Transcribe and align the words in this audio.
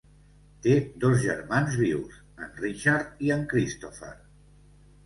Té 0.63 0.71
dos 1.03 1.19
germans 1.25 1.77
vius, 1.83 2.17
en 2.47 2.59
Richard 2.65 3.25
i 3.29 3.35
en 3.39 3.47
Christopher. 3.55 4.15